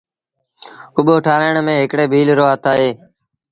[0.95, 2.89] ڪٻو ٺآرآڻ ميݩ هڪڙي ڀيٚل رو هٿ اهي۔